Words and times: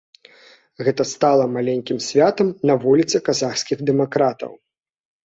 Гэта 0.85 1.03
стала 1.09 1.43
маленькім 1.57 1.99
святам 2.05 2.47
на 2.71 2.79
вуліцы 2.87 3.21
казахскіх 3.29 3.85
дэмакратаў. 3.91 4.51